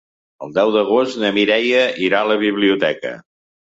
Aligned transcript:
El 0.47 0.55
deu 0.55 0.71
d'agost 0.77 1.21
na 1.25 1.33
Mireia 1.37 1.87
irà 2.09 2.25
a 2.25 2.31
la 2.35 2.43
biblioteca. 2.49 3.19